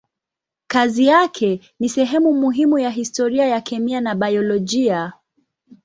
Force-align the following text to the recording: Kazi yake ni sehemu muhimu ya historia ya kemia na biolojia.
Kazi 0.67 1.05
yake 1.05 1.61
ni 1.79 1.89
sehemu 1.89 2.33
muhimu 2.33 2.79
ya 2.79 2.89
historia 2.89 3.45
ya 3.47 3.61
kemia 3.61 4.01
na 4.01 4.15
biolojia. 4.15 5.13